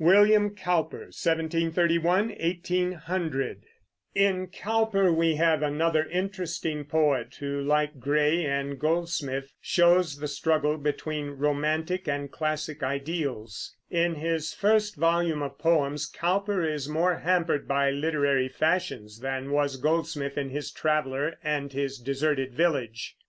[0.00, 3.62] WILLIAM COWPER (1731 1800)
[4.16, 10.78] In Cowper we have another interesting poet, who, like Gray and Goldsmith, shows the struggle
[10.78, 13.76] between romantic and classic ideals.
[13.88, 19.76] In his first volume of poems, Cowper is more hampered by literary fashions than was
[19.76, 23.14] Goldsmith in his Traveller and his Deserted Village.